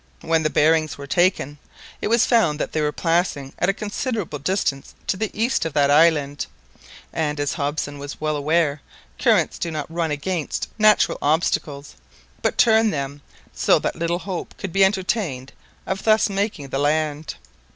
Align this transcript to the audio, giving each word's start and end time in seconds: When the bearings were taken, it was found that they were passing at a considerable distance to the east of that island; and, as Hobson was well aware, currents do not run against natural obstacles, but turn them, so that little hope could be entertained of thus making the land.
When 0.21 0.41
the 0.41 0.49
bearings 0.49 0.97
were 0.97 1.05
taken, 1.05 1.59
it 2.01 2.07
was 2.07 2.25
found 2.25 2.57
that 2.57 2.71
they 2.71 2.81
were 2.81 2.91
passing 2.91 3.53
at 3.59 3.69
a 3.69 3.71
considerable 3.71 4.39
distance 4.39 4.95
to 5.05 5.15
the 5.15 5.29
east 5.31 5.63
of 5.63 5.73
that 5.73 5.91
island; 5.91 6.47
and, 7.13 7.39
as 7.39 7.53
Hobson 7.53 7.99
was 7.99 8.19
well 8.19 8.35
aware, 8.35 8.81
currents 9.19 9.59
do 9.59 9.69
not 9.69 9.93
run 9.93 10.09
against 10.09 10.69
natural 10.79 11.19
obstacles, 11.21 11.93
but 12.41 12.57
turn 12.57 12.89
them, 12.89 13.21
so 13.53 13.77
that 13.77 13.95
little 13.95 14.17
hope 14.17 14.55
could 14.57 14.73
be 14.73 14.83
entertained 14.83 15.53
of 15.85 16.03
thus 16.03 16.31
making 16.31 16.69
the 16.69 16.79
land. 16.79 17.35